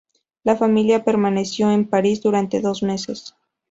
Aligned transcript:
La 0.43 0.55
familia 0.55 1.03
permaneció 1.03 1.69
en 1.69 1.87
París 1.87 2.23
durante 2.23 2.59
dos 2.59 2.81
meses. 2.81 3.35